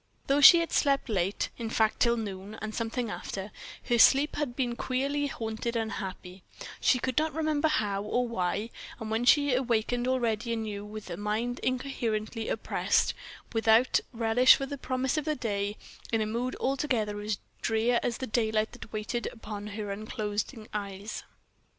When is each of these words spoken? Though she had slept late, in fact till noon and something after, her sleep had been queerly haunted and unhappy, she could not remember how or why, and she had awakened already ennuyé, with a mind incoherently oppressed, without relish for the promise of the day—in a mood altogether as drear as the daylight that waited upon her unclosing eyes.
Though 0.25 0.41
she 0.41 0.61
had 0.61 0.71
slept 0.71 1.09
late, 1.09 1.49
in 1.59 1.69
fact 1.69 1.99
till 1.99 2.17
noon 2.17 2.55
and 2.59 2.73
something 2.73 3.11
after, 3.11 3.51
her 3.83 3.99
sleep 3.99 4.35
had 4.35 4.55
been 4.55 4.75
queerly 4.75 5.27
haunted 5.27 5.75
and 5.75 5.91
unhappy, 5.91 6.41
she 6.79 6.97
could 6.97 7.19
not 7.19 7.35
remember 7.35 7.67
how 7.67 8.01
or 8.01 8.27
why, 8.27 8.71
and 8.99 9.29
she 9.29 9.49
had 9.49 9.59
awakened 9.59 10.07
already 10.07 10.55
ennuyé, 10.55 10.83
with 10.87 11.11
a 11.11 11.17
mind 11.17 11.59
incoherently 11.59 12.49
oppressed, 12.49 13.13
without 13.53 13.99
relish 14.11 14.55
for 14.55 14.65
the 14.65 14.75
promise 14.75 15.17
of 15.17 15.25
the 15.25 15.35
day—in 15.35 16.19
a 16.19 16.25
mood 16.25 16.55
altogether 16.59 17.21
as 17.21 17.37
drear 17.61 17.99
as 18.01 18.17
the 18.17 18.25
daylight 18.25 18.71
that 18.71 18.91
waited 18.91 19.27
upon 19.31 19.67
her 19.67 19.91
unclosing 19.91 20.67
eyes. 20.73 21.23